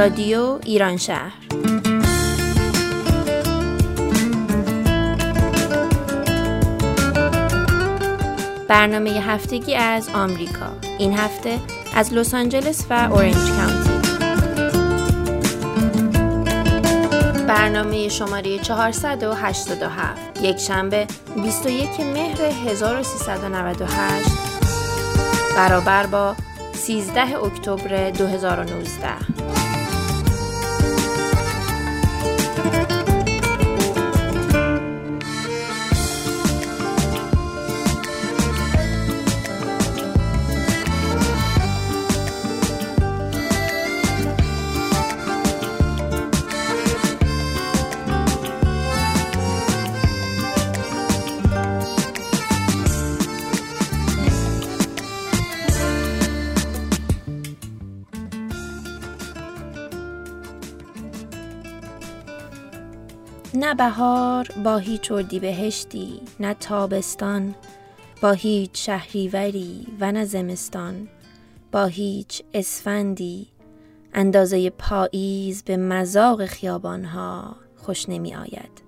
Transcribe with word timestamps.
رادیو 0.00 0.58
ایران 0.64 0.96
شهر. 0.96 1.32
برنامه 8.68 9.10
هفتگی 9.10 9.74
از 9.74 10.08
آمریکا. 10.08 10.66
این 10.98 11.18
هفته 11.18 11.58
از 11.94 12.14
لس 12.14 12.34
آنجلس 12.34 12.86
و 12.90 13.08
اورنج 13.12 13.34
کانتی 13.34 13.90
برنامه 17.46 18.08
شماره 18.08 18.58
487 18.58 20.42
یک 20.42 20.56
شنبه 20.56 21.06
21 21.44 22.00
مهر 22.00 22.42
1398 22.42 24.28
برابر 25.56 26.06
با 26.06 26.36
13 26.74 27.44
اکتبر 27.44 28.10
2019 28.10 29.69
نه 63.54 63.74
بهار 63.74 64.48
با 64.64 64.76
هیچ 64.76 65.12
اردی 65.12 65.40
بهشتی 65.40 66.20
نه 66.40 66.54
تابستان 66.54 67.54
با 68.22 68.32
هیچ 68.32 68.86
شهریوری 68.86 69.86
و 70.00 70.12
نه 70.12 70.24
زمستان 70.24 71.08
با 71.72 71.84
هیچ 71.84 72.42
اسفندی 72.54 73.46
اندازه 74.14 74.70
پاییز 74.70 75.62
به 75.62 75.76
مذاق 75.76 76.46
خیابانها 76.46 77.56
خوش 77.76 78.08
نمی 78.08 78.34
آید 78.34 78.82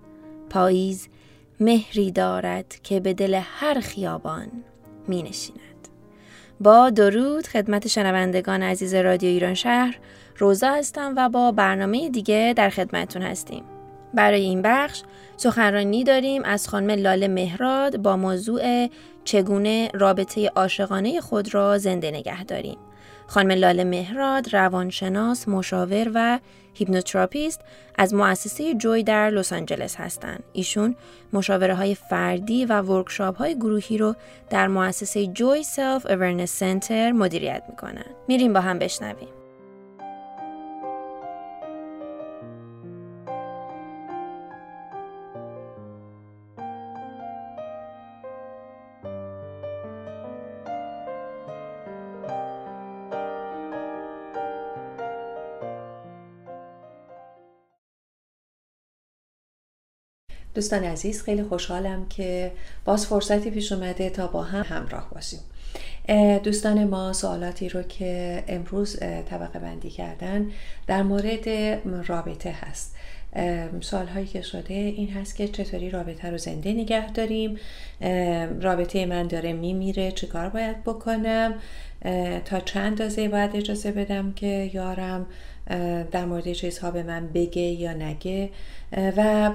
پاییز 0.50 1.08
مهری 1.60 2.10
دارد 2.10 2.76
که 2.82 3.00
به 3.00 3.14
دل 3.14 3.40
هر 3.44 3.80
خیابان 3.80 4.48
می 5.08 5.22
نشیند 5.22 5.88
با 6.60 6.90
درود 6.90 7.46
خدمت 7.46 7.88
شنوندگان 7.88 8.62
عزیز 8.62 8.94
رادیو 8.94 9.28
ایران 9.28 9.54
شهر 9.54 9.98
روزا 10.38 10.72
هستم 10.72 11.14
و 11.16 11.28
با 11.28 11.52
برنامه 11.52 12.08
دیگه 12.08 12.54
در 12.56 12.70
خدمتون 12.70 13.22
هستیم. 13.22 13.64
برای 14.14 14.40
این 14.40 14.62
بخش 14.62 15.02
سخنرانی 15.36 16.04
داریم 16.04 16.42
از 16.44 16.68
خانم 16.68 16.90
لاله 16.90 17.28
مهراد 17.28 17.96
با 17.96 18.16
موضوع 18.16 18.88
چگونه 19.24 19.90
رابطه 19.94 20.48
عاشقانه 20.48 21.20
خود 21.20 21.54
را 21.54 21.78
زنده 21.78 22.10
نگه 22.10 22.44
داریم. 22.44 22.76
خانم 23.26 23.50
لاله 23.50 23.84
مهراد 23.84 24.54
روانشناس، 24.54 25.48
مشاور 25.48 26.10
و 26.14 26.38
hypnotherapist 26.74 27.60
از 27.98 28.14
مؤسسه 28.14 28.74
Joy 28.74 29.02
در 29.02 29.30
لس 29.30 29.52
آنجلس 29.52 29.96
هستند. 29.96 30.42
ایشون 30.52 30.96
مشاوره 31.32 31.74
های 31.74 31.94
فردی 31.94 32.64
و 32.64 32.80
workshop 32.80 33.36
های 33.36 33.54
گروهی 33.54 33.98
رو 33.98 34.14
در 34.50 34.68
مؤسسه 34.68 35.26
Joy 35.26 35.62
Self 35.62 36.06
Awareness 36.06 36.58
Center 36.58 37.12
مدیریت 37.12 37.62
می‌کنن. 37.68 38.06
میریم 38.28 38.52
با 38.52 38.60
هم 38.60 38.78
بشنویم. 38.78 39.28
دوستان 60.54 60.84
عزیز 60.84 61.22
خیلی 61.22 61.42
خوشحالم 61.42 62.06
که 62.08 62.52
باز 62.84 63.06
فرصتی 63.06 63.50
پیش 63.50 63.72
اومده 63.72 64.10
تا 64.10 64.26
با 64.26 64.42
هم 64.42 64.76
همراه 64.76 65.10
باشیم. 65.10 65.40
دوستان 66.42 66.84
ما 66.84 67.12
سوالاتی 67.12 67.68
رو 67.68 67.82
که 67.82 68.44
امروز 68.48 68.98
طبقه 69.30 69.58
بندی 69.58 69.90
کردن 69.90 70.46
در 70.86 71.02
مورد 71.02 71.48
رابطه 72.06 72.50
هست. 72.50 72.96
سوال 73.80 74.06
هایی 74.06 74.26
که 74.26 74.42
شده 74.42 74.74
این 74.74 75.08
هست 75.08 75.36
که 75.36 75.48
چطوری 75.48 75.90
رابطه 75.90 76.30
رو 76.30 76.38
زنده 76.38 76.72
نگه 76.72 77.12
داریم؟ 77.12 77.56
رابطه 78.60 79.06
من 79.06 79.26
داره 79.26 79.52
میمیره 79.52 80.12
چیکار 80.12 80.48
باید 80.48 80.84
بکنم؟ 80.84 81.54
تا 82.44 82.60
چند 82.60 82.86
اندازه 82.86 83.28
باید 83.28 83.56
اجازه 83.56 83.92
بدم 83.92 84.32
که 84.32 84.70
یارم 84.74 85.26
در 86.10 86.24
مورد 86.24 86.52
چیزها 86.52 86.90
به 86.90 87.02
من 87.02 87.28
بگه 87.28 87.62
یا 87.62 87.92
نگه. 87.92 88.50
و 89.16 89.50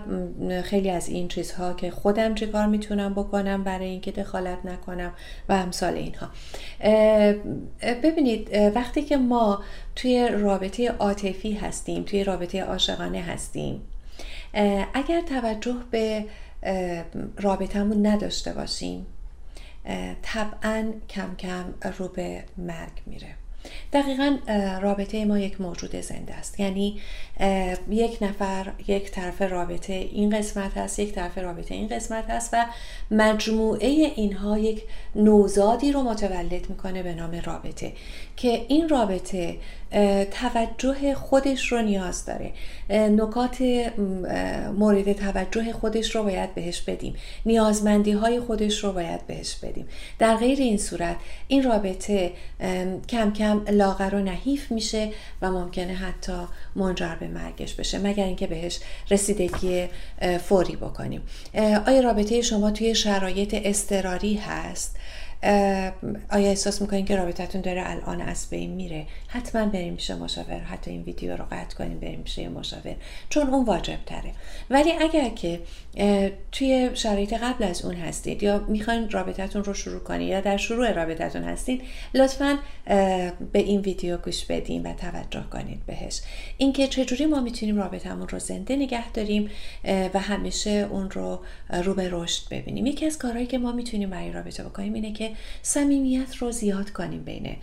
خیلی 0.63 0.89
از 0.89 1.09
این 1.09 1.28
چیزها 1.28 1.73
که 1.73 1.91
خودم 1.91 2.35
چه 2.35 2.47
کار 2.47 2.66
می‌تونم 2.66 3.13
بکنم 3.13 3.63
برای 3.63 3.88
اینکه 3.88 4.11
دخالت 4.11 4.66
نکنم 4.66 5.13
و 5.50 5.53
امثال 5.53 5.94
اینها. 5.94 6.29
ببینید 8.03 8.50
وقتی 8.75 9.01
که 9.01 9.17
ما 9.17 9.63
توی 9.95 10.27
رابطه 10.27 10.89
عاطفی 10.89 11.53
هستیم 11.53 12.03
توی 12.03 12.23
رابطه 12.23 12.61
عاشقانه 12.61 13.22
هستیم 13.22 13.81
اگر 14.94 15.22
توجه 15.22 15.75
به 15.91 16.25
رابطمون 17.38 18.06
نداشته 18.06 18.53
باشیم 18.53 19.06
طبعا 20.22 20.91
کم 21.09 21.35
کم 21.35 21.73
رو 21.97 22.07
به 22.07 22.44
مرگ 22.57 23.01
میره. 23.06 23.27
دقیقا 23.94 24.38
رابطه 24.81 25.25
ما 25.25 25.39
یک 25.39 25.61
موجود 25.61 26.01
زنده 26.01 26.33
است. 26.33 26.59
یعنی 26.59 27.00
یک 27.89 28.17
نفر 28.22 28.72
یک 28.88 29.11
طرف 29.11 29.41
رابطه 29.41 29.94
این 29.94 30.38
قسمت 30.38 30.78
هست 30.78 31.00
یک 31.00 31.13
طرف 31.13 31.38
رابطه 31.38 31.75
این 31.75 31.88
قسمت 31.88 32.29
هست 32.29 32.50
و 32.53 32.66
مجموعه 33.11 33.88
اینها 33.88 34.57
یک 34.57 34.83
نوزادی 35.16 35.91
رو 35.91 36.03
متولد 36.03 36.69
می‌کنه 36.69 37.03
به 37.03 37.13
نام 37.13 37.41
رابطه. 37.45 37.94
که 38.38 38.66
این 38.68 38.90
رابطه 38.90 39.58
توجه 40.31 41.14
خودش 41.14 41.72
رو 41.72 41.81
نیاز 41.81 42.25
داره. 42.25 42.52
نکات 42.90 43.62
مورد 44.78 45.14
توجه 45.14 45.74
خودش 45.74 46.16
رو 46.16 46.24
باید 46.24 46.56
بهش 46.56 46.81
بدیم. 46.81 47.16
نیازمندی 47.46 48.12
های 48.12 48.40
خودش 48.40 48.84
رو 48.84 48.92
باید 48.92 49.28
بهش 49.28 49.56
بدیم. 49.56 49.88
در 50.20 50.36
غیر 50.36 50.59
این 50.59 50.78
صورت 50.78 51.16
این 51.48 51.64
رابطه 51.64 52.31
کم 53.09 53.34
کم 53.34 53.62
لاغر 53.70 54.16
و 54.16 54.20
نحیف 54.20 54.72
میشه 54.72 55.09
و 55.42 55.52
ممکنه 55.52 55.94
حتی 55.94 56.38
منجر 56.75 57.16
به 57.16 57.28
مرگش 57.28 57.74
بشه 57.74 58.00
مگر 58.00 58.25
اینکه 58.25 58.48
بهش 58.48 58.80
رسیدگی 59.12 59.88
فوری 60.44 60.75
بکنیم. 60.75 61.22
آیا 61.88 62.00
رابطه 62.00 62.42
شما 62.42 62.72
توی 62.72 62.96
شرایط 62.96 63.56
استراری 63.64 64.36
هست؟ 64.36 64.98
آیا 66.31 66.50
احساس 66.50 66.81
می‌کنین 66.81 67.06
که 67.06 67.16
رابطتون 67.16 67.62
داره 67.62 67.84
الان 67.86 68.22
از 68.22 68.48
بین 68.50 68.72
میره؟ 68.72 69.06
حتما 69.28 69.66
بریم 69.66 69.95
پیش 69.95 70.12
مشاور 70.12 70.60
حتی 70.60 70.92
این 70.92 71.01
ویدیو 71.01 71.38
رو 71.38 71.45
قطع 71.51 71.78
کنیم 71.78 72.00
بریم 72.00 72.22
پیش 72.24 72.39
مشاور 72.39 72.95
چون 73.30 73.48
اون 73.48 73.66
واجب 73.66 73.98
تره 74.06 74.31
ولی 74.69 74.92
اگر 74.92 75.30
که 75.30 75.60
توی 76.51 76.89
شرایط 76.94 77.34
قبل 77.34 77.63
از 77.63 77.86
اون 77.86 77.95
هستید 77.95 78.44
یا 78.44 78.66
می‌خواین 78.68 79.10
رابطتون 79.10 79.63
رو 79.63 79.74
شروع 79.74 80.00
کنید 80.00 80.30
یا 80.30 80.42
در 80.42 80.57
شروع 80.57 80.92
رابطتون 80.92 81.44
هستید 81.44 81.81
لطفا 82.13 82.57
به 83.51 83.60
این 83.60 83.81
ویدیو 83.81 84.18
گوش 84.18 84.45
بدین 84.45 84.83
و 84.88 84.94
توجه 84.94 85.44
کنید 85.51 85.86
بهش. 85.86 86.22
اینکه 86.57 86.88
چجوری 86.88 87.25
ما 87.25 87.42
می‌تونیم 87.42 87.78
رابطمون 87.78 88.28
رو 88.28 88.40
زنده 88.40 88.75
نگه 88.75 89.12
داریم 89.12 89.50
و 90.13 90.19
همیشه 90.19 90.88
اون 90.92 91.12
رو 91.12 91.40
رو 91.83 91.94
به 91.94 92.10
رشد 92.12 92.50
ببینیم. 92.51 92.86
یکی 92.86 93.06
از 93.06 93.18
کارهایی 93.18 93.45
که 93.45 93.57
ما 93.57 93.72
می‌تونیم 93.72 94.10
برای 94.10 94.31
رابطه 94.31 94.63
بکنیم 94.63 94.94
اینه 94.94 95.13
که 95.13 95.26
صمیمیت 95.62 96.35
رو 96.35 96.51
زیاد 96.51 96.89
کنیم 96.89 97.24
بین 97.24 97.56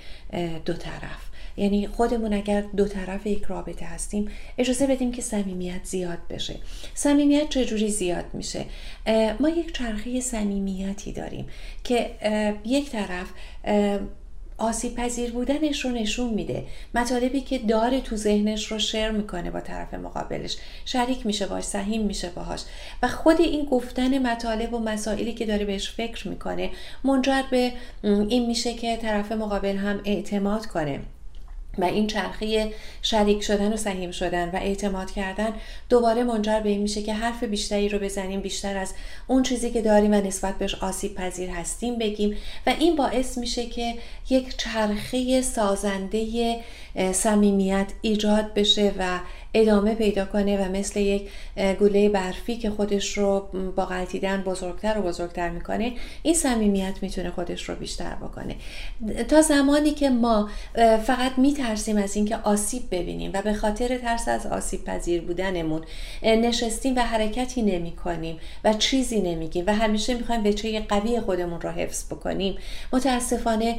دو 0.64 0.72
طرف. 0.72 1.34
یعنی 1.56 1.86
خودمون 1.86 2.32
اگر 2.32 2.60
دو 2.60 2.88
طرف 2.88 3.26
یک 3.26 3.42
رابطه 3.42 3.84
هستیم 3.84 4.30
اجازه 4.58 4.86
بدیم 4.86 5.12
که 5.12 5.22
صمیمیت 5.22 5.84
زیاد 5.84 6.18
بشه. 6.30 6.56
صمیمیت 6.94 7.48
چجوری 7.48 7.90
زیاد 7.90 8.24
میشه؟ 8.32 8.64
ما 9.40 9.48
یک 9.48 9.72
چرخه 9.72 10.20
صمیمیتی 10.20 11.12
داریم 11.12 11.46
که 11.84 12.10
یک 12.64 12.90
طرف 12.90 13.26
آسیب 14.58 14.94
پذیر 14.94 15.30
بودنش 15.30 15.84
رو 15.84 15.90
نشون 15.90 16.34
میده. 16.34 16.66
مطالبی 16.94 17.40
که 17.40 17.58
داره 17.58 18.00
تو 18.00 18.16
ذهنش 18.16 18.72
رو 18.72 18.78
شیر 18.78 19.10
می‌کنه 19.10 19.50
با 19.50 19.60
طرف 19.60 19.94
مقابلش. 19.94 20.56
شریک 20.84 21.26
میشه 21.26 21.46
باش 21.46 21.64
سهیم 21.64 22.02
میشه 22.02 22.28
باهاش. 22.28 22.62
و 23.02 23.08
خود 23.08 23.40
این 23.40 23.64
گفتن 23.64 24.26
مطالب 24.26 24.74
و 24.74 24.78
مسائلی 24.78 25.32
که 25.32 25.46
داره 25.46 25.64
بهش 25.64 25.90
فکر 25.90 26.28
می‌کنه 26.28 26.70
منجر 27.04 27.42
به 27.50 27.72
این 28.02 28.46
میشه 28.46 28.74
که 28.74 28.96
طرف 28.96 29.32
مقابل 29.32 29.76
هم 29.76 30.00
اعتماد 30.04 30.66
کنه. 30.66 31.00
و 31.78 31.84
این 31.84 32.06
چرخه 32.06 32.72
شریک 33.02 33.42
شدن 33.42 33.72
و 33.72 33.76
سهیم 33.76 34.10
شدن 34.10 34.48
و 34.48 34.56
اعتماد 34.56 35.10
کردن 35.10 35.52
دوباره 35.88 36.24
منجر 36.24 36.60
به 36.60 36.68
این 36.68 36.82
میشه 36.82 37.02
که 37.02 37.14
حرف 37.14 37.44
بیشتری 37.44 37.88
رو 37.88 37.98
بزنیم 37.98 38.40
بیشتر 38.40 38.76
از 38.76 38.94
اون 39.26 39.42
چیزی 39.42 39.70
که 39.70 39.82
داریم 39.82 40.12
و 40.12 40.14
نسبت 40.14 40.58
بهش 40.58 40.74
آسیب 40.74 41.14
پذیر 41.14 41.50
هستیم 41.50 41.98
بگیم. 41.98 42.36
و 42.66 42.74
این 42.78 42.96
باعث 42.96 43.38
میشه 43.38 43.66
که 43.66 43.94
یک 44.30 44.56
چرخه 44.56 45.42
سازنده 45.42 46.56
صمیمیت 47.12 47.86
ایجاد 48.02 48.54
بشه 48.54 48.92
و 48.98 49.20
ادامه 49.54 49.94
پیدا 49.94 50.24
کنه 50.24 50.56
و 50.56 50.72
مثل 50.72 51.00
یک 51.00 51.28
گوله 51.78 52.08
برفی 52.08 52.56
که 52.56 52.70
خودش 52.70 53.18
رو 53.18 53.48
با 53.76 53.84
غلطیدن 53.84 54.42
بزرگتر 54.42 54.98
و 54.98 55.02
بزرگتر 55.02 55.50
می‌کنه 55.50 55.92
این 56.22 56.34
صمیمیت 56.34 56.94
می‌تونه 57.02 57.30
خودش 57.30 57.68
رو 57.68 57.74
بیشتر 57.74 58.14
بکنه. 58.14 58.56
تا 59.28 59.42
زمانی 59.42 59.90
که 59.90 60.10
ما 60.10 60.48
فقط 61.06 61.38
میترسیم 61.38 61.96
از 61.96 62.16
اینکه 62.16 62.36
آسیب 62.36 62.82
ببینیم 62.90 63.30
و 63.34 63.42
به 63.42 63.54
خاطر 63.54 63.98
ترس 63.98 64.28
از 64.28 64.46
آسیب 64.46 64.84
پذیر 64.84 65.22
بودنمون 65.22 65.82
نشستیم 66.22 66.96
و 66.96 67.00
حرکتی 67.00 67.62
نمی 67.62 67.92
کنیم 67.92 68.38
و 68.64 68.72
چیزی 68.72 69.20
نمیگیم 69.20 69.64
و 69.66 69.74
همیشه 69.74 70.14
می‌خوایم 70.14 70.42
بچه 70.42 70.80
قوی 70.80 71.20
خودمون 71.20 71.60
رو 71.60 71.70
حفظ 71.70 72.12
بکنیم 72.12 72.56
متاسفانه 72.92 73.78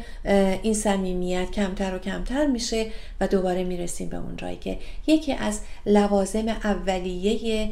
این 0.62 0.74
صمیمیت 0.74 1.52
کمتر 1.52 1.96
و 1.96 2.00
کمتر 2.00 2.48
میشه 2.48 2.88
و 3.22 3.28
دوباره 3.28 3.64
می‌رسیم 3.64 4.10
به 4.10 4.18
اون 4.18 4.36
جایی 4.38 4.58
که 4.58 4.78
یکی 5.08 5.34
از 5.34 5.60
لوازم 5.86 6.48
اولیه 6.48 7.72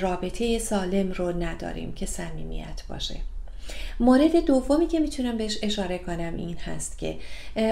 رابطه 0.00 0.58
سالم 0.58 1.12
رو 1.12 1.42
نداریم 1.42 1.92
که 1.92 2.06
صمیمیت 2.06 2.82
باشه. 2.88 3.16
مورد 4.00 4.44
دومی 4.44 4.86
که 4.86 5.00
می‌تونم 5.00 5.36
بهش 5.36 5.58
اشاره 5.62 5.98
کنم 5.98 6.36
این 6.36 6.56
هست 6.56 6.98
که 6.98 7.16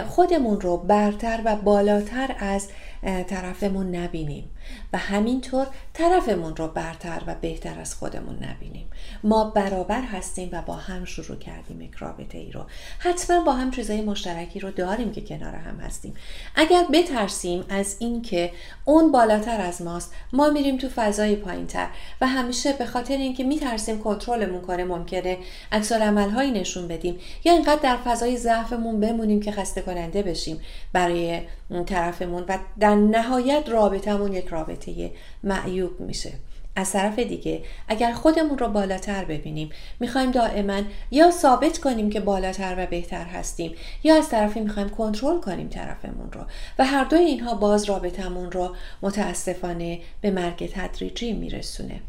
خودمون 0.09 0.61
رو 0.61 0.77
برتر 0.77 1.41
و 1.45 1.57
بالاتر 1.57 2.37
از 2.39 2.69
طرفمون 3.03 3.95
نبینیم 3.95 4.51
و 4.93 4.99
همینطور 4.99 5.67
طرفمون 5.93 6.57
رو 6.57 6.69
برتر 6.69 7.23
و 7.27 7.35
بهتر 7.35 7.81
از 7.81 7.95
خودمون 7.95 8.45
نبینیم. 8.45 8.87
ما 9.25 9.45
برابر 9.45 10.01
هستیم 10.03 10.49
و 10.53 10.63
با 10.63 10.75
هم 10.75 11.05
شروع 11.05 11.39
کردیم 11.39 11.81
یک 11.81 11.95
رابطه 11.95 12.39
ای 12.39 12.53
رو. 12.53 12.65
حتما 12.99 13.45
با 13.45 13.53
هم 13.53 13.71
چیزای 13.71 14.03
مشترکی 14.03 14.61
رو 14.61 14.71
داریم 14.71 15.13
که 15.13 15.21
کنار 15.21 15.55
هم 15.55 15.81
هستیم. 15.81 16.15
اگر 16.57 16.85
بترسیم 16.93 17.65
از 17.69 17.97
اینکه 17.99 18.53
اون 18.85 19.13
بالاتر 19.13 19.61
از 19.61 19.83
ماست 19.83 20.15
ما 20.33 20.51
میریم 20.51 20.79
تو 20.79 20.89
فضای 20.89 21.37
پایینتر 21.37 21.89
و 22.21 22.27
همیشه 22.27 22.73
به 22.73 22.87
خاطر 22.87 23.17
اینکه 23.17 23.45
میترسیم 23.45 23.99
کنترلمون 23.99 24.61
کنه 24.61 24.85
ممکنه 24.85 25.39
عکس 25.73 25.93
عملهایی 25.93 26.51
نشون 26.51 26.89
بدیم 26.89 27.19
یا 27.45 27.53
اینقدر 27.53 27.81
در 27.83 27.97
فضای 27.97 28.37
ضعفمون 28.37 29.01
بمونیم 29.01 29.41
که 29.41 29.53
خسته 29.53 29.81
کننده 29.81 30.23
بشیم 30.23 30.61
برای 30.93 31.41
طرفمون 31.87 32.45
و 32.49 32.59
در 32.81 32.92
نهایت 32.95 33.69
رابطمون 33.69 34.33
یک 34.33 34.47
رابطه 34.47 35.11
معیوب 35.45 36.01
میشه. 36.01 36.33
از 36.77 36.93
طرف 36.93 37.19
دیگه 37.19 37.63
اگر 37.89 38.13
خودمون 38.13 38.59
رو 38.59 38.69
بالاتر 38.69 39.25
ببینیم 39.25 39.71
می‌خوایم 40.01 40.31
دائما 40.31 40.83
یا 41.11 41.31
ثابت 41.31 41.79
کنیم 41.79 42.11
که 42.11 42.21
بالاتر 42.21 42.75
و 42.79 42.87
بهتر 42.87 43.25
هستیم 43.25 43.73
یا 44.05 44.17
از 44.17 44.29
طرفی 44.29 44.61
می‌خوایم 44.61 44.89
کنترل 44.89 45.41
کنیم 45.41 45.69
طرفمون 45.69 46.33
رو 46.33 46.41
و 46.79 46.85
هر 46.85 47.05
دوی 47.05 47.21
اینها 47.21 47.55
باز 47.55 47.85
رابطمون 47.85 48.53
رو 48.53 48.77
متاسفانه 49.03 50.01
به 50.21 50.31
مرگ 50.31 50.71
تدریجی 50.75 51.33
میرسونه. 51.33 52.01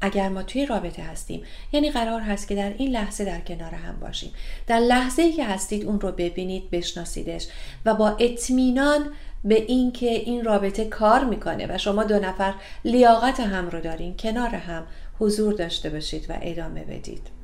اگر 0.00 0.28
ما 0.28 0.42
توی 0.42 0.66
رابطه 0.66 1.02
هستیم 1.02 1.42
یعنی 1.72 1.90
قرار 1.90 2.20
هست 2.20 2.48
که 2.48 2.54
در 2.54 2.74
این 2.78 2.90
لحظه 2.90 3.24
در 3.24 3.40
کنار 3.40 3.74
هم 3.74 4.00
باشیم. 4.00 4.32
در 4.66 4.78
لحظه 4.78 5.22
ای 5.22 5.32
که 5.32 5.44
هستید 5.44 5.84
اون 5.84 6.00
رو 6.00 6.12
ببینید 6.12 6.70
بشناسیدش 6.70 7.46
و 7.84 7.94
با 7.94 8.08
اطمینان 8.08 9.10
به 9.46 9.54
اینکه 9.54 10.10
این 10.10 10.44
رابطه 10.44 10.84
کار 10.84 11.24
می‌کنه 11.24 11.74
و 11.74 11.78
شما 11.78 12.04
دو 12.04 12.18
نفر 12.18 12.54
لیاقت 12.84 13.40
هم 13.40 13.68
رو 13.68 13.80
دارین 13.80 14.16
کنار 14.16 14.48
هم 14.48 14.86
حضور 15.18 15.52
داشته 15.52 15.90
باشید 15.90 16.26
و 16.28 16.38
ادامه 16.42 16.84
بدید. 16.84 17.36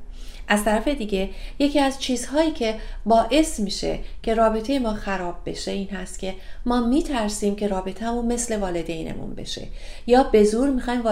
از 0.47 0.63
طرف 0.63 0.87
دیگه 0.87 1.29
یکی 1.59 1.79
از 1.79 1.99
چیزهایی 1.99 2.51
که 2.51 2.75
باعث 3.05 3.59
میشه 3.59 3.99
که 4.23 4.33
رابطه 4.33 4.79
ما 4.79 4.93
خراب 4.93 5.35
بشه 5.45 5.71
این 5.71 5.89
هست 5.89 6.19
که 6.19 6.35
ما 6.65 6.87
میترسیم 6.87 7.55
که 7.55 7.67
رابطهمون 7.67 8.33
مثل 8.33 8.59
والدینمون 8.59 9.35
بشه 9.35 9.67
یا 10.07 10.23
به 10.23 10.43
زور 10.43 10.69
می‌خوایم 10.69 11.03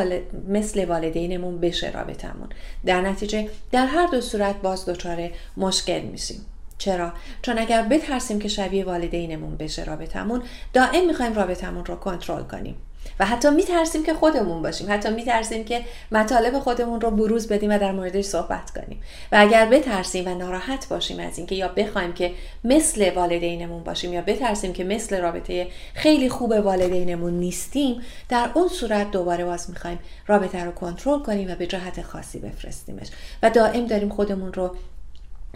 مثل 0.48 0.86
والدینمون 0.86 1.60
بشه 1.60 1.92
رابطمون 1.92 2.50
در 2.86 3.02
نتیجه 3.02 3.50
در 3.72 3.86
هر 3.86 4.08
دو 4.08 4.22
صورت 4.22 4.62
باز 4.62 4.86
دچار 4.86 5.30
مشکل 5.58 6.02
میشیم. 6.02 6.46
چرا؟ 6.82 7.14
چون 7.42 7.58
اگر 7.58 7.82
بترسیم 7.82 8.40
که 8.40 8.48
شبیه 8.48 8.86
والدینمون 8.86 9.58
بشه 9.58 9.84
رابطمون 9.84 10.42
دائم 10.74 11.08
می‌خوایم 11.08 11.34
رابطمون 11.34 11.86
رو 11.86 11.96
کنترل 11.96 12.44
کنیم. 12.44 12.76
و 13.20 13.26
حتی 13.26 13.50
میترسیم 13.50 14.04
که 14.04 14.14
خودمون 14.14 14.62
باشیم. 14.62 14.88
حتی 14.90 15.10
میترسیم 15.10 15.64
که 15.64 15.82
مطالب 16.12 16.60
خودمون 16.60 17.02
رو 17.02 17.12
بروز 17.12 17.48
بدیم 17.48 17.72
و 17.72 17.78
در 17.78 17.92
موردش 17.92 18.26
صحبت 18.26 18.72
کنیم. 18.72 19.02
و 19.32 19.36
اگر 19.40 19.66
بترسیم 19.66 20.28
و 20.28 20.36
ناراحت 20.36 20.88
باشیم 20.90 21.20
از 21.20 21.38
اینکه 21.38 21.56
یا 21.56 21.68
بخوایم 21.68 22.14
که 22.14 22.32
مثل 22.64 23.14
والدینمون 23.16 23.84
باشیم 23.84 24.14
یا 24.14 24.22
بترسیم 24.22 24.74
که 24.74 24.84
مثل 24.84 25.22
رابطه 25.22 25.68
خیلی 25.94 26.30
خوب 26.30 26.52
والدینمون 26.52 27.34
نیستیم 27.34 28.02
در 28.30 28.50
اون 28.54 28.68
صورت 28.68 29.12
دوباره 29.12 29.46
باز 29.46 29.70
می‌خوایم 29.70 30.00
رابطه 30.28 30.64
رو 30.64 30.72
کنترل 30.72 31.20
کنیم 31.20 31.52
و 31.52 31.56
به 31.56 31.68
جهت 31.68 32.02
خاصی 32.02 32.40
بفرستیمش. 32.40 33.08
و 33.44 33.50
دائم 33.50 33.86
داریم 33.86 34.10
خودمون 34.10 34.54
رو 34.54 34.76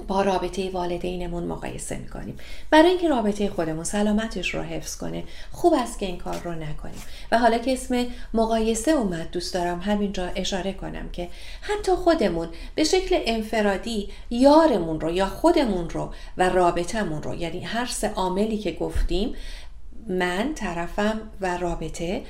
با 0.07 0.21
رابطه 0.21 0.69
والدینمون 0.69 1.43
مقایسه 1.43 1.97
می‌کنیم. 1.97 2.37
برای 2.71 2.89
اینکه 2.89 3.09
رابطه 3.09 3.49
خودمون 3.49 3.83
سلامتش 3.83 4.55
رو 4.55 4.61
حفظ 4.61 4.97
کنه 4.97 5.23
خوب 5.51 5.73
است 5.73 5.99
که 5.99 6.05
این 6.05 6.17
کار 6.17 6.41
رو 6.43 6.51
نکنیم. 6.51 7.01
و 7.31 7.37
حالا 7.37 7.57
که 7.57 7.73
اسم 7.73 8.05
مقایسه 8.33 8.91
اومد 8.91 9.31
دوست 9.31 9.53
دارم 9.53 9.79
همینجا 9.79 10.25
اشاره 10.35 10.73
کنم 10.73 11.09
که 11.09 11.29
حتی 11.61 11.91
خودمون 11.91 12.47
به 12.75 12.83
شکل 12.83 13.19
انفرادی 13.25 14.09
یارمون 14.29 14.99
رو 14.99 15.11
یا 15.11 15.25
خودمون 15.25 15.89
رو 15.89 16.13
و 16.37 16.49
رابطمون 16.49 17.23
رو 17.23 17.35
یعنی 17.35 17.59
هر 17.59 17.85
سه 17.85 18.09
عاملی 18.09 18.57
که 18.57 18.71
گفتیم 18.71 19.35
من 20.07 20.53
طرفم 20.53 21.21
و 21.41 21.57
رابطه 21.57 22.21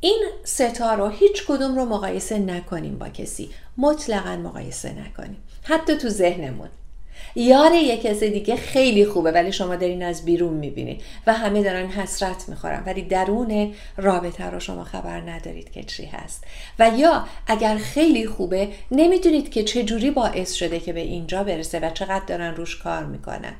این 0.00 0.24
ستا 0.44 0.94
رو 0.94 1.08
هیچ 1.08 1.46
کدوم 1.46 1.76
رو 1.76 1.84
مقایسه 1.84 2.38
نکنیم 2.38 2.98
با 2.98 3.08
کسی. 3.08 3.50
مطلقا 3.78 4.36
مقایسه 4.36 4.92
نکنیم. 4.92 5.42
حتی 5.62 5.96
تو 5.96 6.08
ذهنمون. 6.08 6.68
یار 7.36 7.72
یک 7.74 8.02
کس 8.02 8.22
دیگه 8.22 8.56
خیلی 8.56 9.04
خوبه 9.04 9.32
ولی 9.32 9.52
شما 9.52 9.76
دارین 9.76 10.02
از 10.02 10.24
بیرون 10.24 10.54
می‌بینید 10.54 11.02
و 11.26 11.32
همه 11.32 11.62
دارن 11.62 11.86
حسرت 11.86 12.48
می‌خورن. 12.48 12.82
ولی 12.86 13.02
درون 13.02 13.74
رابطه 13.96 14.44
رو 14.44 14.60
شما 14.60 14.84
خبر 14.84 15.20
ندارید 15.20 15.72
که 15.72 15.82
چی 15.82 16.06
هست. 16.06 16.44
و 16.78 16.90
یا 16.96 17.26
اگر 17.46 17.76
خیلی 17.76 18.26
خوبه 18.26 18.68
نمی‌دونید 18.90 19.50
که 19.50 19.64
چه 19.64 19.84
جوری 19.84 20.10
باعث 20.10 20.52
شده 20.52 20.80
که 20.80 20.92
به 20.92 21.00
اینجا 21.00 21.44
برسه 21.44 21.78
و 21.78 21.90
چقدر 21.90 22.24
دارن 22.26 22.54
روش 22.54 22.76
کار 22.76 23.04
می‌کنن. 23.04 23.54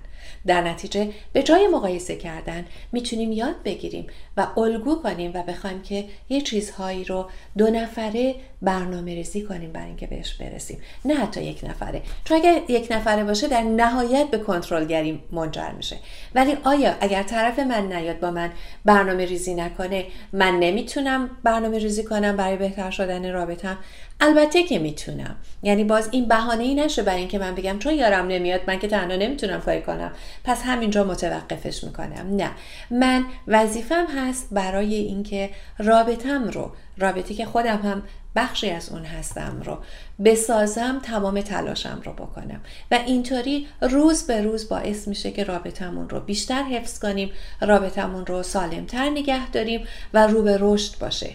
در 0.46 0.60
نتیجه 0.60 1.10
به 1.32 1.42
جای 1.42 1.68
مقایسه 1.68 2.16
کردن 2.16 2.66
می‌تونیم 2.92 3.32
یاد 3.32 3.62
بگیریم 3.64 4.06
و 4.36 4.46
الگو 4.56 5.02
کنیم 5.02 5.30
و 5.34 5.42
بخوایم 5.42 5.82
که 5.82 6.04
یه 6.28 6.40
چیزهایی 6.40 7.04
رو 7.04 7.28
دو 7.58 7.70
نفره 7.70 8.34
برنامه 8.62 9.14
ریزی 9.14 9.42
کنیم 9.42 9.72
برای 9.72 9.86
اینکه 9.86 10.06
بهش 10.06 10.34
برسیم. 10.34 10.78
نه 11.04 11.14
حتی 11.14 11.42
یک 11.42 11.64
نفره. 11.64 12.02
چون 12.24 12.36
اگر 12.36 12.60
یک 12.68 12.86
نفره 12.90 13.24
باشه 13.24 13.48
در 13.48 13.62
نهایت 13.62 14.30
به 14.30 14.38
کنترلگری 14.38 15.22
منجر 15.32 15.70
میشه. 15.76 15.96
ولی 16.34 16.56
آیا 16.64 16.94
اگر 17.00 17.22
طرف 17.22 17.58
من 17.58 17.92
نیاد 17.92 18.20
با 18.20 18.30
من 18.30 18.50
برنامه 18.84 19.24
ریزی 19.24 19.54
نکنه 19.54 20.04
من 20.32 20.58
نمی‌تونم 20.58 21.30
برنامه 21.44 21.78
ریزی 21.78 22.04
کنم 22.04 22.36
برای 22.36 22.56
بهتر 22.56 22.90
شدن 22.90 23.32
رابطم؟ 23.32 23.78
البته 24.20 24.62
که 24.62 24.78
می‌تونم. 24.78 25.36
یعنی 25.62 25.84
باز 25.84 26.08
این 26.12 26.28
بهانه 26.28 26.64
ای 26.64 26.74
نشه 26.74 27.02
برای 27.02 27.18
اینکه 27.18 27.38
من 27.38 27.54
بگم 27.54 27.78
چون 27.78 27.94
یارم 27.94 28.26
نمیاد 28.26 28.60
من 28.66 28.78
که 28.78 28.88
تنها 28.88 29.16
نمی‌تونم 29.16 29.60
کاری 29.60 29.82
کنم. 29.82 30.12
پس 30.44 30.62
همینجا 30.62 31.04
متوقفش 31.04 31.84
می‌کنم. 31.84 32.36
نه. 32.36 32.50
من 32.90 33.24
وظیفم 33.46 34.06
هست 34.06 34.48
برای 34.52 34.94
اینکه 34.94 35.50
رابطم 35.78 36.48
رو 36.48 36.72
رابطی 36.98 37.34
که 37.34 37.46
خودم 37.46 37.76
هم 37.76 38.02
بخشی 38.36 38.70
از 38.70 38.88
اون 38.88 39.04
هستم 39.04 39.62
رو 39.64 39.78
بسازم 40.24 41.00
تمام 41.02 41.40
تلاشم 41.40 42.00
رو 42.04 42.12
بکنم. 42.12 42.60
و 42.90 42.94
اینطوری 42.94 43.66
روز 43.80 44.26
به 44.26 44.42
روز 44.42 44.68
باعث 44.68 45.08
میشه 45.08 45.30
که 45.30 45.44
رابطمون 45.44 46.08
رو 46.08 46.20
بیشتر 46.20 46.62
حفظ 46.62 46.98
کنیم 46.98 47.30
رابطمون 47.60 48.26
رو 48.26 48.42
سالمتر 48.42 49.10
نگه 49.10 49.50
داریم 49.50 49.86
و 50.14 50.26
رو 50.26 50.42
به 50.42 50.56
رشد 50.60 50.98
باشه. 50.98 51.30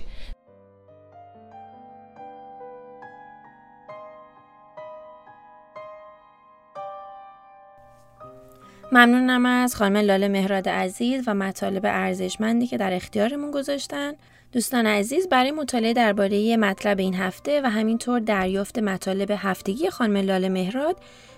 ممنونم 8.93 9.45
از 9.45 9.75
خانم 9.75 9.97
لاله 9.97 10.27
مهراد 10.27 10.69
عزیز 10.69 11.23
و 11.27 11.33
مطالب 11.33 11.81
ارزشمندی 11.85 12.67
که 12.67 12.77
در 12.77 12.93
اختیارمون 12.93 13.51
گذاشتن. 13.51 14.13
دوستان 14.51 14.87
عزیز 14.87 15.27
برای 15.29 15.51
مطالعه 15.51 15.93
درباره 15.93 16.57
مطلب 16.57 16.99
این 16.99 17.15
هفته 17.15 17.61
و 17.61 17.69
همینطور 17.69 18.19
دریافت 18.19 18.79
مطالب 18.79 19.31
هفتگی 19.37 19.89
خانم 19.89 20.17
لاله 20.17 20.49
مهراد 20.49 20.95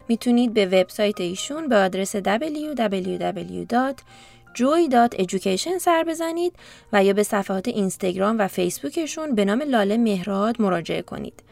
می‌تونید 0.08 0.54
به 0.54 0.66
وبسایت 0.66 1.22
ایشون 1.22 1.68
به 1.68 1.76
آدرس 1.76 2.16
www. 2.16 3.94
joy.education 4.56 5.78
سر 5.80 6.04
بزنید 6.08 6.54
و 6.94 7.04
یا 7.04 7.14
به 7.14 7.24
صفحات 7.24 7.68
اینستاگرام 7.68 8.40
و 8.40 8.48
فیسبوکشون 8.48 9.36
به 9.36 9.46
نام 9.46 9.62
لاله 9.62 9.98
مهراد 9.98 10.62
مراجعه 10.62 11.02
کنید. 11.02 11.44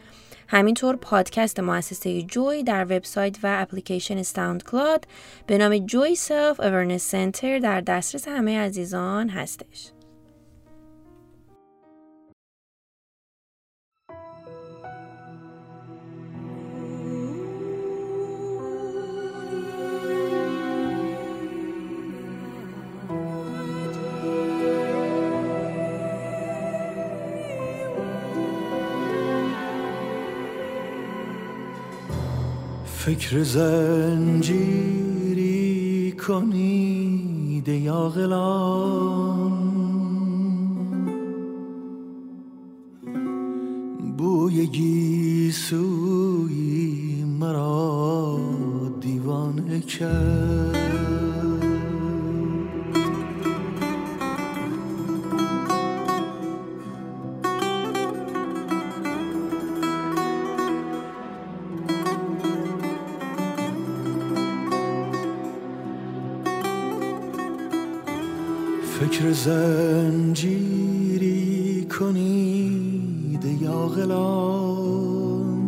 همینطور 0.48 0.96
پادکست 0.96 1.60
مؤسسه 1.60 2.22
Joy 2.22 2.62
در 2.62 2.84
وبسایت 2.84 3.38
و 3.42 3.62
اپلیکیشن 3.62 4.22
SoundCloud 4.22 5.06
به 5.46 5.58
نام 5.58 5.78
Joy 5.78 6.14
Self 6.14 6.60
Awareness 6.60 7.10
Center 7.10 7.58
در 7.58 7.80
دسترس 7.80 8.28
همه 8.28 8.58
عزیزان 8.58 9.28
هستش. 9.28 9.93
فکر 33.04 33.42
زنجیری 33.42 34.92
کنید 36.12 37.68
یا 37.68 38.08
غلام 38.08 39.52
بوی 44.16 44.66
گیسوی 44.66 45.84
مرا 47.24 48.40
دیوانه 49.00 49.80
کرد. 49.80 50.33
فکر 69.14 69.32
زنجیری 69.32 70.66
کنید 71.98 73.44
یا 73.62 73.86
غلام. 73.86 75.58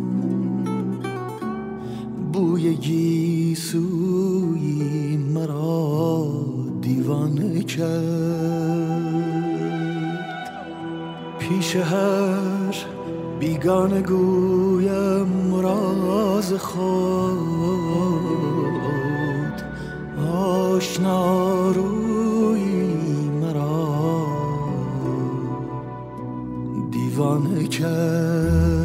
بوی 2.33 2.75
گیسوی 2.75 3.77
مرا 5.17 6.31
دیوانه 6.81 7.63
کرد. 7.63 7.87
پیش 11.39 11.75
هر 11.75 12.75
بیگانه 13.39 14.01
دیوانه 27.43 28.76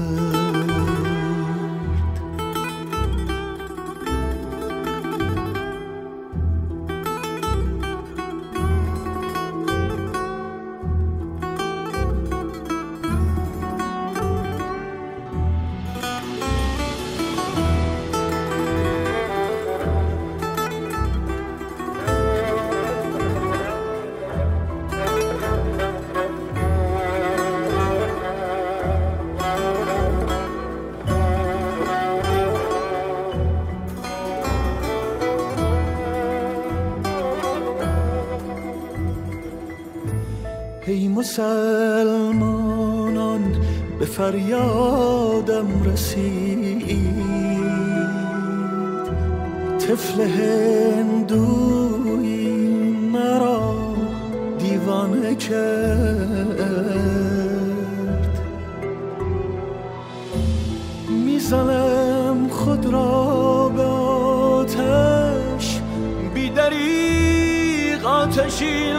ای 40.93 41.09
مسلمانان 41.09 42.63
به 43.99 44.05
فریادم 44.05 45.83
رسید. 45.85 46.83
طفل 49.79 50.21
هندوی 50.21 51.69
مرا 53.13 53.75
دیوانه 54.59 55.35
کرد. 55.35 56.63
می‌زنم 61.09 62.49
خود 62.49 62.87
را 62.87 63.69
به 63.77 63.83
آتش 63.83 65.81
بیدریق 66.35 68.07
آتشی 68.07 68.93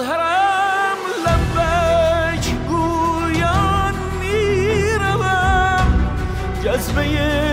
حرم 0.00 0.98
لبک 1.26 2.44
گویان 2.68 3.94
می‌روم. 4.20 5.86
جذبه 6.64 7.47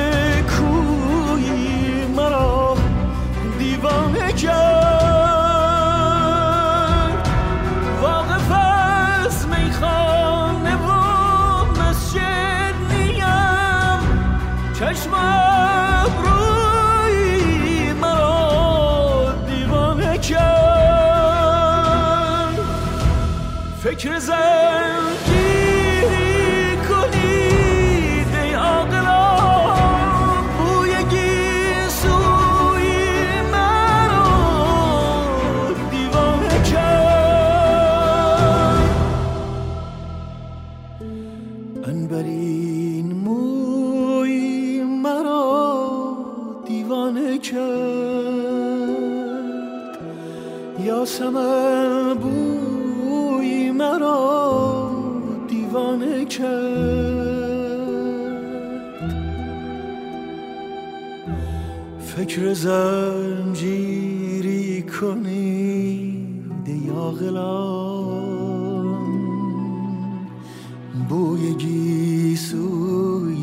بوی 71.10 71.54
گیسوی 71.54 73.40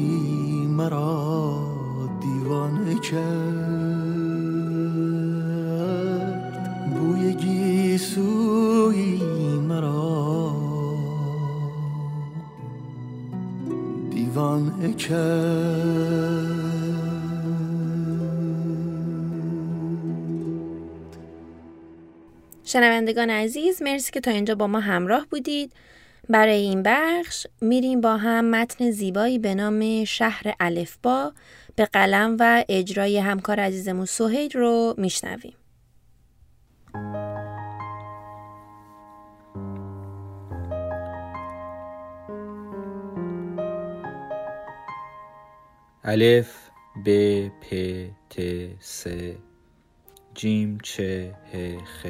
مرا 0.67 1.69
دیوانه 2.21 3.01
کرد. 3.01 3.83
بوی 6.95 7.35
گیسوی 7.35 9.21
مرا 9.69 10.53
دیوانه 14.11 14.93
کرد. 14.93 16.33
شنوندگان 22.65 23.31
عزیز 23.31 23.83
مرسی 23.83 24.13
که 24.13 24.21
تا 24.21 24.31
اینجا 24.31 24.55
با 24.55 24.67
ما 24.67 24.81
همراه 24.81 25.27
بودید. 25.31 25.73
برای 26.29 26.61
این 26.61 26.83
بخش 26.83 27.47
میریم 27.61 28.01
با 28.01 28.17
هم 28.17 28.45
متن 28.45 28.91
زیبایی 28.91 29.39
به 29.39 29.55
نام 29.55 30.05
شهر 30.05 30.55
الفبا 30.61 31.33
به 31.77 31.87
قلم 31.87 32.37
و 32.41 32.65
اجرای 32.69 33.19
همکار 33.19 33.61
عزیزمون 33.61 34.05
سهیل 34.05 34.51
رو 34.51 34.95
میشنویم. 34.99 35.55
الف 46.05 46.71
ب 47.05 47.49
پ 47.49 47.75
ت 48.31 48.41
س 48.81 49.07
جیم 50.35 50.79
چه 50.83 51.35
ه 51.53 51.79
خ 51.85 52.07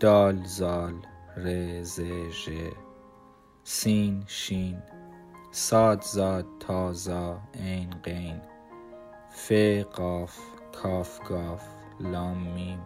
دال 0.00 0.44
ذال 0.44 0.94
ر 1.36 1.82
ز 1.82 2.00
ژ 2.30 2.48
سین 3.66 4.24
شین 4.26 4.82
صاد 5.50 6.02
ضاد 6.02 6.46
طا 6.60 6.92
ظا 6.92 7.40
عین 7.54 7.90
غین 8.02 8.40
ف 9.30 9.52
قاف 9.92 10.38
کاف 10.82 11.20
گاف 11.28 11.68
لام 12.00 12.38
میم 12.38 12.80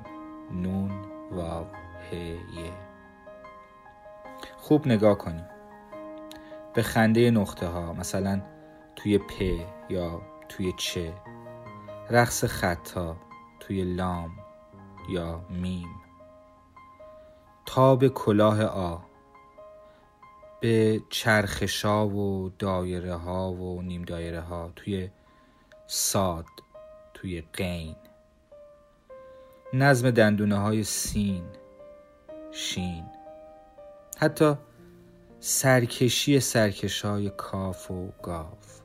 نون 0.53 0.91
واو 1.31 1.67
ه 2.11 2.15
ی. 2.15 2.73
خوب 4.57 4.87
نگاه 4.87 5.19
کنیم 5.19 5.47
به 6.75 6.83
خنده 6.83 7.31
نقطه 7.31 7.67
ها 7.67 7.93
مثلا 7.93 8.43
توی 8.97 9.19
پ 9.19 9.33
یا 9.89 10.23
توی 10.49 10.73
چه 10.79 11.15
رقص 12.11 12.45
خط‌ها 12.45 13.17
توی 13.61 13.85
لام 13.85 14.31
یا 15.09 15.45
میم. 15.51 15.89
تاب 17.67 18.09
کلاه 18.09 18.65
آ 18.65 19.08
به 20.61 21.01
چرخشا 21.11 22.07
و 22.09 22.53
دایره 22.59 23.15
ها 23.15 23.53
و 23.53 23.83
نیم 23.83 24.03
دایره 24.03 24.41
ها 24.41 24.73
توی 24.77 25.11
ساد 25.87 26.45
توی 27.15 27.43
قین. 27.53 27.97
نظم 29.73 30.11
دندونه 30.11 30.59
های 30.59 30.85
سین 30.85 31.45
شین. 32.53 33.05
حتی 34.19 34.55
سرکشی 35.41 36.41
سرکش 36.41 37.05
های 37.05 37.31
کاف 37.31 37.91
و 37.91 38.13
گاف. 38.23 38.81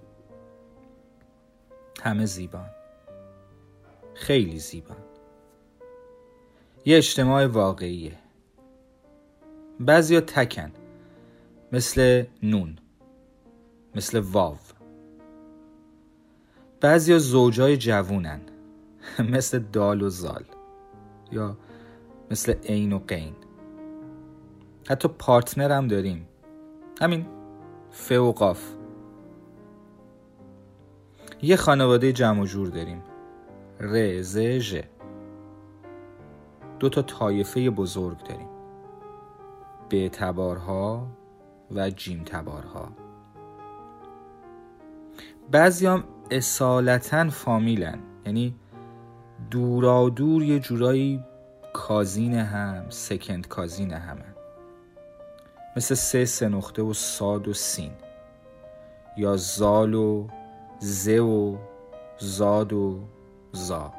همه 2.04 2.26
زیبان. 2.26 2.70
خیلی 4.14 4.60
زیبان. 4.60 5.04
یه 6.86 6.98
اجتماع 6.98 7.46
واقعیه. 7.46 8.18
بعضیا 9.80 10.22
تکن. 10.22 10.72
مثل 11.74 12.26
نون 12.44 12.76
مثل 13.96 14.20
واو. 14.20 14.56
بعضیا 16.82 17.20
زوجای 17.20 17.78
جوونن 17.78 18.42
مثل 19.34 19.60
دال 19.60 20.02
و 20.02 20.10
زال 20.10 20.44
یا 21.32 21.58
مثل 22.32 22.54
عین 22.54 22.94
و 22.94 23.00
قین. 23.00 23.34
حتی 24.90 25.08
پارتنر 25.08 25.72
هم 25.72 25.88
داریم. 25.88 26.28
همین 27.02 27.26
ف 27.92 28.12
و 28.12 28.32
قاف. 28.32 28.64
یه 31.42 31.56
خانواده 31.56 32.12
جمع 32.12 32.42
و 32.42 32.46
جور 32.46 32.68
داریم. 32.68 33.02
ر 33.80 34.22
ز 34.22 34.38
ژ. 34.38 34.76
دو 36.80 36.90
تا 36.90 37.02
طایفه 37.02 37.70
بزرگ 37.70 38.18
داریم. 38.24 38.50
به 39.90 40.10
تبارها 40.10 41.08
و 41.76 41.90
جیم 41.90 42.24
تبارها 42.24 42.90
بعضی 45.52 45.88
هم 45.88 46.04
اصالتا 46.32 47.30
فامیلن 47.30 48.00
یعنی 48.26 48.56
دورا 49.52 50.10
دور 50.10 50.44
یه 50.44 50.60
جورایی 50.60 51.24
کازین 51.74 52.34
هم 52.34 52.90
سکند 52.90 53.48
کازین 53.48 53.94
همه 53.94 54.34
مثل 55.76 55.96
سه 55.96 56.26
سه 56.26 56.50
نقطه 56.50 56.82
و 56.82 56.94
ساد 56.94 57.48
و 57.48 57.54
سین. 57.54 57.92
یا 59.18 59.38
زال 59.38 59.94
و 59.94 60.28
ز 60.80 61.08
و 61.10 61.58
زاد 62.18 62.74
و 62.74 63.00
زا. 63.52 63.94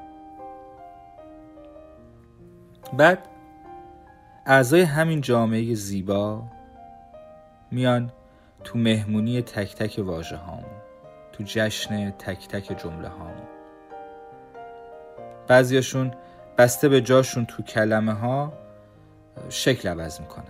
بعد 2.92 3.28
اعضای 4.46 4.82
همین 4.82 5.20
جامعه 5.20 5.74
زیبا 5.74 6.42
میان 7.74 8.12
تو 8.64 8.78
مهمونی 8.78 9.42
تک 9.42 9.74
تک 9.74 9.98
واژه 9.98 10.37
هامون 10.37 10.80
تو 11.32 11.44
جشن 11.46 12.10
تک 12.10 12.48
تک 12.48 12.78
جمله 12.82 13.08
هامون. 13.08 13.48
بعضیاشون 15.48 16.14
بسته 16.58 16.88
به 16.88 17.00
جاشون 17.00 17.46
تو 17.46 17.62
کلمه 17.62 18.12
ها 18.12 18.52
شکل 19.48 19.88
عوض 19.88 20.20
می‌کنن. 20.20 20.44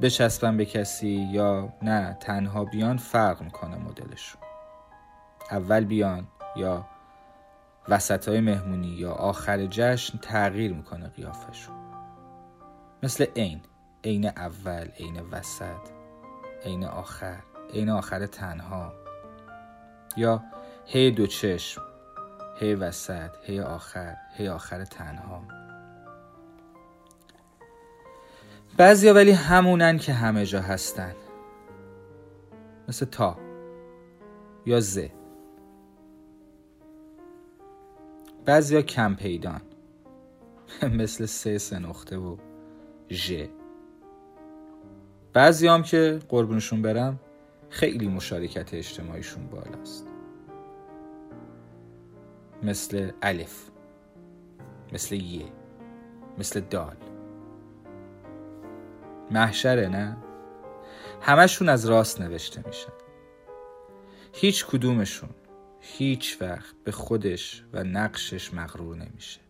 بچسبن 0.00 0.56
به 0.56 0.64
کسی 0.64 1.28
یا 1.32 1.72
نه 1.82 2.16
تنها 2.20 2.64
بیان 2.64 2.96
فرق 2.96 3.42
می‌کنه 3.42 3.76
مدلشون. 3.76 4.40
اول 5.50 5.84
بیان 5.84 6.26
یا 6.56 6.84
وسط 7.88 8.28
های 8.28 8.40
مهمونی 8.40 8.88
یا 8.88 9.12
آخر 9.12 9.66
جشن 9.66 10.18
تغییر 10.18 10.72
می‌کنه 10.72 11.08
قیافشون 11.08 11.74
مثل 13.02 13.26
عین. 13.36 13.60
عین 14.04 14.26
اول 14.26 14.88
عین 14.98 15.20
وسط 15.30 15.88
عین 16.64 16.84
آخر 16.84 17.38
عین 17.74 17.90
آخر 17.90 18.26
تنها. 18.26 18.92
یا 20.16 20.42
هی 20.86 21.10
دو 21.10 21.26
چشم 21.26 21.82
هی 22.58 22.74
وسط 22.74 23.30
هی 23.42 23.60
آخر 23.60 24.16
هی 24.36 24.48
آخر 24.48 24.84
تنها. 24.84 25.42
بعضیا 28.76 29.14
ولی 29.14 29.30
همونن 29.30 29.98
که 29.98 30.12
همه 30.12 30.46
جا 30.46 30.60
هستن. 30.60 31.14
مثل 32.88 33.06
تا 33.06 33.36
یا 34.66 34.80
ز. 34.80 34.98
بعضیا 38.44 38.82
کم 38.82 39.14
پیدان. 39.14 39.60
مثل 40.98 41.26
سه 41.26 41.58
سه 41.58 41.78
نقطه 41.78 42.16
و 42.16 42.36
ژ. 43.10 43.32
بعضی 45.32 45.68
هم 45.68 45.82
که 45.82 46.18
قربونشون 46.28 46.82
برم 46.82 47.20
خیلی 47.68 48.08
مشارکت 48.08 48.74
اجتماعیشون 48.74 49.46
بالاست. 49.46 50.06
مثل 52.62 53.10
الف 53.22 53.70
مثل 54.92 55.14
یه 55.14 55.44
مثل 56.38 56.60
دال. 56.60 56.96
محشره 59.30 59.88
نه؟ 59.88 60.16
همشون 61.20 61.68
از 61.68 61.86
راست 61.86 62.20
نوشته 62.20 62.62
میشن. 62.66 62.92
هیچ 64.32 64.66
کدومشون 64.66 65.30
هیچ 65.80 66.38
وقت 66.40 66.74
به 66.84 66.92
خودش 66.92 67.64
و 67.72 67.84
نقشش 67.84 68.54
مغرور 68.54 68.96
نمیشه. 68.96 69.40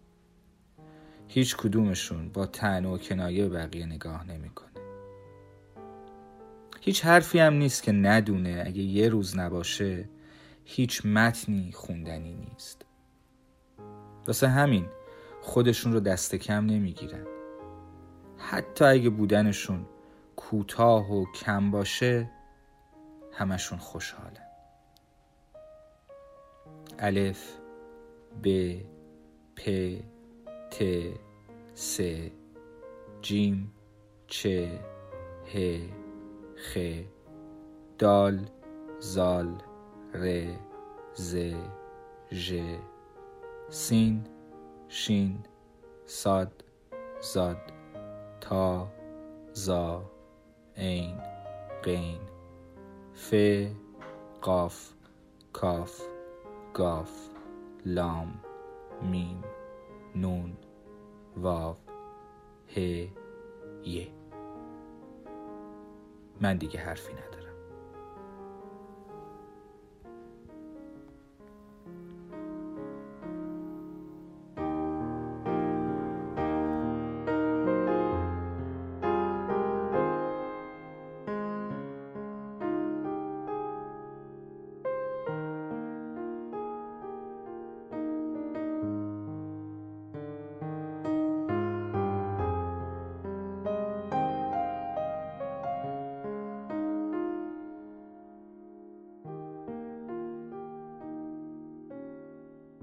هیچ 1.29 1.57
کدومشون 1.57 2.29
با 2.29 2.47
تن 2.47 2.85
و 2.85 2.99
کنایه 2.99 3.49
بقیه 3.49 3.87
نگاه 3.87 4.27
نمی‌کنه 4.27 4.70
هیچ 6.81 7.05
حرفی 7.05 7.39
هم 7.39 7.55
نیست 7.55 7.83
که 7.83 7.93
ندونه 7.93 8.63
اگه 8.67 8.83
یه 8.83 9.09
روز 9.09 9.39
نباشه 9.39 10.09
هیچ 10.65 11.07
متنی 11.07 11.73
خوندنی 11.73 12.35
نیست. 12.35 12.85
واسه 14.27 14.49
همین 14.49 14.87
خودشون 15.41 15.93
رو 15.93 16.01
دست 16.01 16.35
کم 16.35 16.67
نمی‌گیرن. 16.67 17.27
حتی 18.39 18.85
اگه 18.85 19.11
بودنشون 19.11 19.87
کوتاه 20.37 21.13
و 21.13 21.25
کم 21.33 21.71
باشه 21.71 22.31
همشون 23.33 23.79
خوشحالن. 23.79 24.47
الف 26.99 27.53
ب 28.45 28.77
پ 29.57 29.71
ت 30.71 30.85
س 31.75 32.01
جیم 33.23 33.73
چه 34.27 34.81
ه 35.55 35.81
خ 36.69 36.79
دال 37.99 38.37
زال 38.99 39.51
ر 40.23 40.25
ز 41.15 41.37
ژ. 42.33 42.47
سین 43.71 44.17
شین 44.89 45.33
ساد 46.07 46.65
زاد 47.33 47.63
تا 48.41 48.89
زا 49.53 50.03
عین 50.77 51.17
قین. 51.83 52.21
ف 53.15 53.35
قاف 54.41 54.95
کاف 55.53 56.01
گاف 56.75 57.13
لام 57.87 58.31
میم 59.11 59.45
نون 60.17 60.57
واو 61.37 61.75
ه 62.75 62.79
ی. 63.85 64.20
من 66.41 66.57
دیگه 66.57 66.81
حرفی 66.81 67.13
ندارم. 67.13 67.30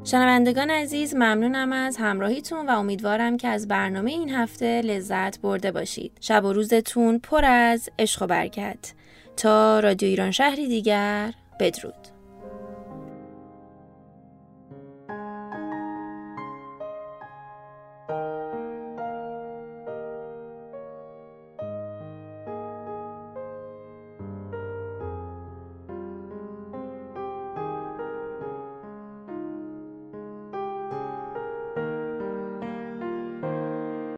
شنوندگان 0.03 0.69
عزیز 0.69 1.15
ممنونم 1.15 1.71
از 1.73 1.97
همراهیتون 1.97 2.69
و 2.69 2.71
امیدوارم 2.71 3.37
که 3.37 3.47
از 3.47 3.67
برنامه 3.67 4.11
این 4.11 4.29
هفته 4.29 4.81
لذت 4.81 5.41
برده 5.41 5.71
باشید. 5.71 6.11
شب 6.21 6.45
و 6.45 6.53
روزتون 6.53 7.19
پر 7.19 7.45
از 7.45 7.89
عشق 7.99 8.21
و 8.21 8.27
برکت. 8.27 8.93
تا 9.37 9.79
رادیو 9.79 10.09
ایران 10.09 10.31
شهری 10.31 10.67
دیگر 10.67 11.33
بدرود. 11.59 12.16